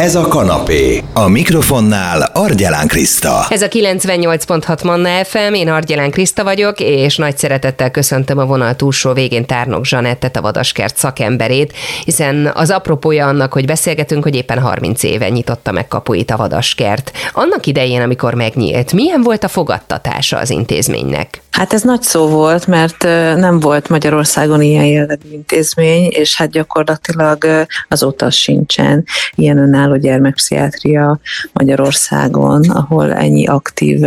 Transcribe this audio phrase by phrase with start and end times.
[0.00, 1.02] Ez a kanapé.
[1.12, 3.46] A mikrofonnál Argyelán Kriszta.
[3.48, 8.76] Ez a 98.6 Manna FM, én Argyelán Kriszta vagyok, és nagy szeretettel köszöntöm a vonal
[8.76, 11.72] túlsó végén Tárnok Zsanettet, a Vadaskert szakemberét,
[12.04, 17.12] hiszen az apropója annak, hogy beszélgetünk, hogy éppen 30 éve nyitotta meg kapuit a Vadaskert.
[17.32, 21.42] Annak idején, amikor megnyílt, milyen volt a fogadtatása az intézménynek?
[21.50, 23.02] Hát ez nagy szó volt, mert
[23.36, 29.04] nem volt Magyarországon ilyen jellegű intézmény, és hát gyakorlatilag azóta sincsen
[29.34, 31.18] ilyen önálló gyermekpszichiátria
[31.52, 34.04] Magyarországon, ahol ennyi aktív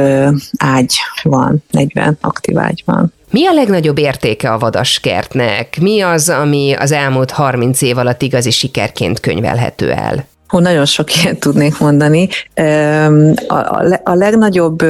[0.57, 3.13] ágy van, 40 aktív ágy van.
[3.31, 5.77] Mi a legnagyobb értéke a vadaskertnek?
[5.81, 10.27] Mi az, ami az elmúlt 30 év alatt igazi sikerként könyvelhető el?
[10.47, 12.29] Hú, nagyon sok ilyet tudnék mondani.
[14.03, 14.83] A legnagyobb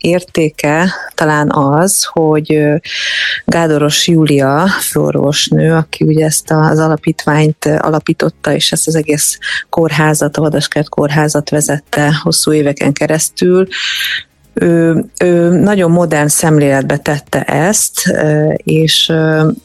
[0.00, 2.58] értéke talán az, hogy
[3.44, 9.38] Gádoros Júlia, főorvosnő, aki ugye ezt az alapítványt alapította, és ezt az egész
[9.70, 13.66] kórházat, a Vadaskert kórházat vezette hosszú éveken keresztül,
[14.60, 18.12] ő, ő nagyon modern szemléletbe tette ezt,
[18.56, 19.12] és,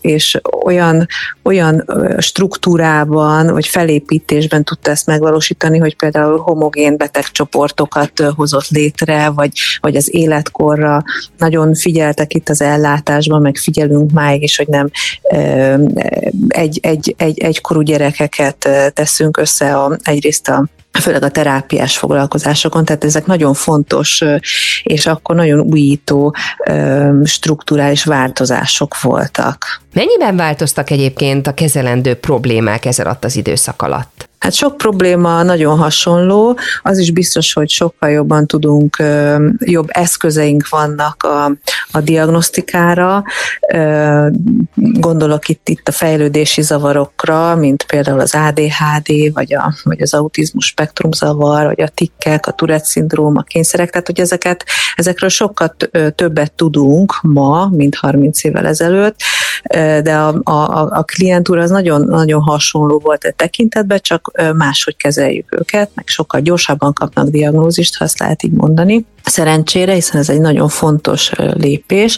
[0.02, 1.08] és olyan,
[1.44, 1.86] olyan
[2.18, 10.16] struktúrában, vagy felépítésben tudta ezt megvalósítani, hogy például homogén betegcsoportokat hozott létre, vagy, vagy az
[10.16, 11.04] életkorra.
[11.38, 14.90] Nagyon figyeltek itt az ellátásban, meg figyelünk máig is, hogy nem
[16.48, 20.66] egy, egy, egy, egykorú gyerekeket teszünk össze a, egyrészt a
[21.02, 24.24] főleg a terápiás foglalkozásokon, tehát ezek nagyon fontos,
[24.84, 26.36] és akkor nagyon újító
[27.24, 29.82] strukturális változások voltak.
[29.94, 34.30] Mennyiben változtak egyébként a kezelendő problémák ez alatt az időszak alatt?
[34.44, 39.04] Hát sok probléma nagyon hasonló, az is biztos, hogy sokkal jobban tudunk,
[39.60, 41.46] jobb eszközeink vannak a,
[41.92, 43.24] a diagnosztikára.
[44.76, 50.66] Gondolok itt, itt a fejlődési zavarokra, mint például az ADHD, vagy, a, vagy az autizmus
[50.66, 55.76] spektrumzavar, vagy a tikkek, a Tourette szindróm, a kényszerek, tehát hogy ezeket, ezekről sokkal
[56.16, 59.16] többet tudunk ma, mint 30 évvel ezelőtt,
[60.04, 65.56] de a, a, a klientúra az nagyon, nagyon hasonló volt a tekintetben, csak máshogy kezeljük
[65.60, 69.06] őket, meg sokkal gyorsabban kapnak diagnózist, ha ezt lehet így mondani.
[69.24, 72.18] Szerencsére, hiszen ez egy nagyon fontos lépés.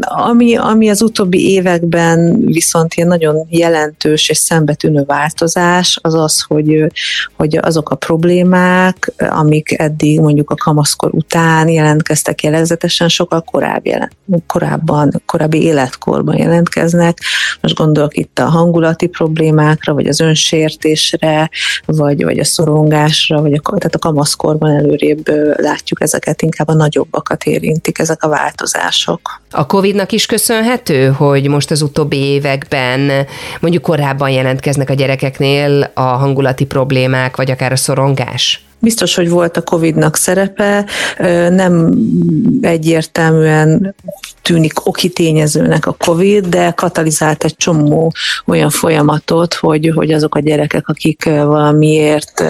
[0.00, 6.92] Ami, ami az utóbbi években viszont ilyen nagyon jelentős és szembetűnő változás, az az, hogy,
[7.36, 14.12] hogy azok a problémák, amik eddig mondjuk a kamaszkor után jelentkeztek jellegzetesen, sokkal korábbi jelent,
[14.46, 17.18] korábban, korábbi életkorban jelentkeznek.
[17.60, 21.50] Most gondolok itt a hangulati problémákra, vagy az önsértésre,
[21.86, 27.44] vagy, vagy a szorongásra, vagy a, tehát a kamaszkorban előrébb látjuk ezeket, inkább a nagyobbakat
[27.44, 29.20] érintik ezek a változások.
[29.50, 33.26] A COVID-nak is köszönhető, hogy most az utóbbi években
[33.60, 38.64] mondjuk korábban jelentkeznek a gyerekeknél a hangulati problémák, vagy akár a szorongás?
[38.78, 40.86] Biztos, hogy volt a COVID-nak szerepe,
[41.50, 41.94] nem
[42.60, 43.94] egyértelműen
[44.42, 48.12] tűnik oki tényezőnek a COVID, de katalizált egy csomó
[48.46, 52.44] olyan folyamatot, hogy, hogy azok a gyerekek, akik valamiért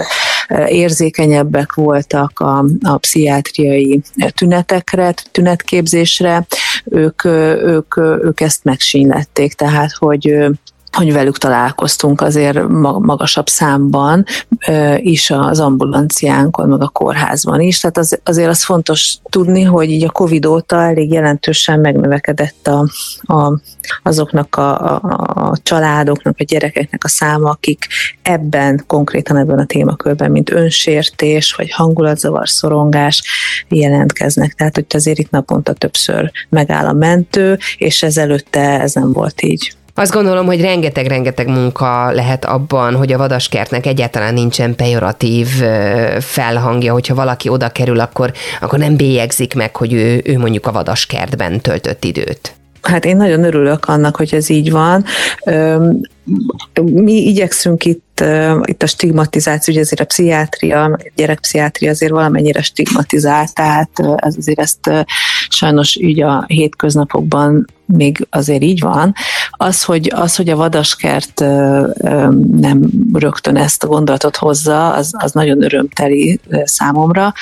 [0.66, 4.03] érzékenyebbek voltak a, a pszichiátriai
[4.34, 6.47] tünetekre, tünetképzésre,
[6.84, 10.47] ők, ők, ők ezt megsínlették, tehát hogy
[10.94, 12.69] hogy velük találkoztunk azért
[12.99, 14.25] magasabb számban
[14.97, 17.81] is az ambulanciánkon, meg a kórházban is.
[17.81, 22.88] Tehát az, azért az fontos tudni, hogy így a Covid óta elég jelentősen megnövekedett a,
[23.34, 23.60] a,
[24.03, 25.00] azoknak a, a,
[25.50, 27.87] a családoknak, a gyerekeknek a száma, akik
[28.22, 33.22] ebben, konkrétan ebben a témakörben, mint önsértés, vagy hangulatzavar, szorongás
[33.69, 34.53] jelentkeznek.
[34.53, 39.75] Tehát, hogy azért itt naponta többször megáll a mentő, és ezelőtte ez nem volt így.
[39.97, 45.49] Azt gondolom, hogy rengeteg-rengeteg munka lehet abban, hogy a vadaskertnek egyáltalán nincsen pejoratív
[46.21, 50.72] felhangja, hogyha valaki oda kerül, akkor, akkor nem bélyegzik meg, hogy ő, ő mondjuk a
[50.72, 52.54] vadaskertben töltött időt.
[52.83, 55.04] Hát én nagyon örülök annak, hogy ez így van.
[56.83, 58.03] Mi igyekszünk itt,
[58.64, 64.60] itt a stigmatizáció, ugye azért a pszichiátria, a gyerekpszichiátria azért valamennyire stigmatizált, tehát ez azért
[64.60, 64.91] ezt
[65.48, 69.15] sajnos így a hétköznapokban még azért így van.
[69.50, 71.41] Az, hogy, az, hogy a vadaskert
[72.56, 77.33] nem rögtön ezt a gondolatot hozza, az, az nagyon örömteli számomra,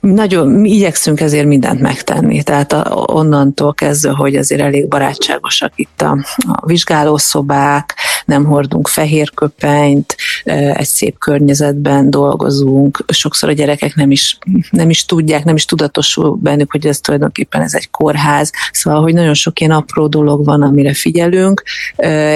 [0.00, 2.42] nagyon mi igyekszünk ezért mindent megtenni.
[2.42, 6.18] Tehát a, onnantól kezdve, hogy azért elég barátságosak itt a,
[6.52, 7.94] a vizsgálószobák,
[8.26, 13.04] nem hordunk fehér köpenyt, egy szép környezetben dolgozunk.
[13.08, 14.38] Sokszor a gyerekek nem is,
[14.70, 18.52] nem is tudják, nem is tudatosul bennük, hogy ez tulajdonképpen ez egy kórház.
[18.72, 21.62] Szóval, hogy nagyon sok ilyen apró dolog van, amire figyelünk,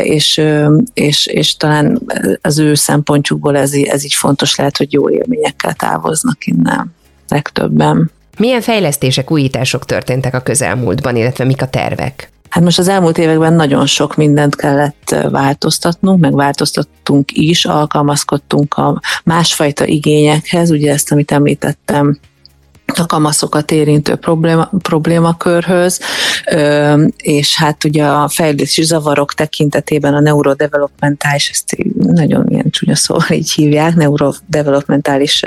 [0.02, 0.42] és,
[0.94, 2.00] és, és talán
[2.40, 6.94] az ő szempontjukból ez, ez így fontos lehet, hogy jó élményekkel távoznak innen
[7.28, 8.10] legtöbben.
[8.38, 12.30] Milyen fejlesztések, újítások történtek a közelmúltban, illetve mik a tervek?
[12.50, 19.00] Hát most az elmúlt években nagyon sok mindent kellett változtatnunk, meg változtattunk is, alkalmazkodtunk a
[19.24, 22.18] másfajta igényekhez, ugye ezt, amit említettem,
[22.98, 26.00] a kamaszokat érintő probléma, problémakörhöz,
[27.16, 33.52] és hát ugye a fejlődési zavarok tekintetében a neurodevelopmentális, ezt nagyon ilyen csúnya szóval így
[33.52, 35.42] hívják, neurodevelopmentális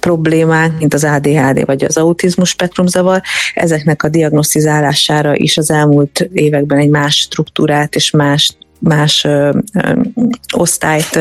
[0.00, 3.22] problémák, mint az ADHD vagy az autizmus spektrumzavar,
[3.54, 9.92] ezeknek a diagnosztizálására is az elmúlt években egy más struktúrát és más más ö, ö,
[10.54, 11.18] osztályt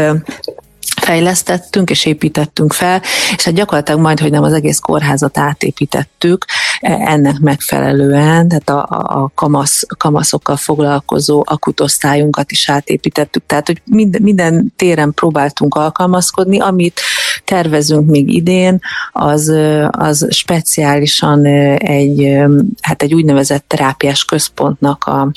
[1.07, 3.01] fejlesztettünk és építettünk fel,
[3.37, 6.45] és hát gyakorlatilag majd, hogy nem az egész kórházat átépítettük,
[6.79, 14.21] e, ennek megfelelően, tehát a, a kamasz, kamaszokkal foglalkozó akutosztályunkat is átépítettük, tehát hogy minden,
[14.21, 17.01] minden téren próbáltunk alkalmazkodni, amit
[17.45, 18.79] tervezünk még idén,
[19.11, 19.53] az,
[19.89, 21.45] az speciálisan
[21.77, 22.37] egy,
[22.81, 25.31] hát egy úgynevezett terápiás központnak a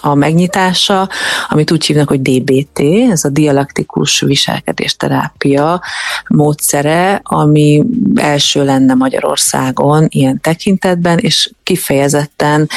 [0.00, 1.08] a megnyitása,
[1.48, 5.82] amit úgy hívnak, hogy DBT, ez a dialektikus viselkedésterápia
[6.28, 7.84] módszere, ami
[8.14, 12.68] első lenne Magyarországon ilyen tekintetben, és kifejezetten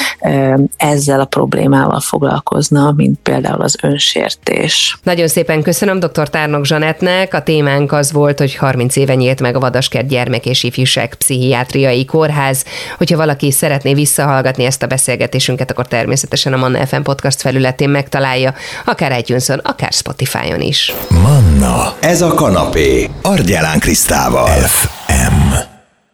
[0.78, 4.98] ezzel a problémával foglalkozna, mint például az önsértés.
[5.04, 6.30] Nagyon szépen köszönöm dr.
[6.30, 7.34] Tárnok Zsanetnek.
[7.34, 12.06] A témánk az volt, hogy 30 éve nyílt meg a Vadaskert Gyermek és Ifjúság Pszichiátriai
[12.06, 12.66] Kórház.
[12.98, 18.54] Hogyha valaki szeretné visszahallgatni ezt a beszélgetésünket, akkor természetesen a Manna FM podcast felületén megtalálja,
[18.86, 20.94] akár itunes akár Spotify-on is.
[21.10, 24.48] Manna, ez a kanapé, Argyelán Krisztával.
[24.48, 25.69] FM.